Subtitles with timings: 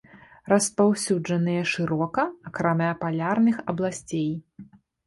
[0.53, 4.31] Распаўсюджаныя шырока, акрамя палярных абласцей.